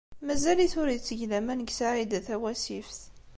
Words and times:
Mazal-it 0.25 0.73
ur 0.81 0.89
itteg 0.91 1.21
laman 1.29 1.59
deg 1.61 1.69
Saɛida 1.77 2.19
Tawasift. 2.27 2.99